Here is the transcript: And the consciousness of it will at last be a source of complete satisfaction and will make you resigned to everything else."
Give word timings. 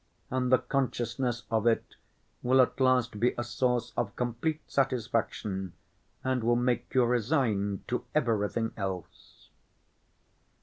And 0.31 0.51
the 0.51 0.57
consciousness 0.57 1.43
of 1.51 1.67
it 1.67 1.93
will 2.41 2.59
at 2.59 2.79
last 2.79 3.19
be 3.19 3.35
a 3.37 3.43
source 3.43 3.93
of 3.95 4.15
complete 4.15 4.61
satisfaction 4.65 5.73
and 6.23 6.43
will 6.43 6.55
make 6.55 6.91
you 6.95 7.05
resigned 7.05 7.87
to 7.89 8.03
everything 8.15 8.71
else." 8.75 9.49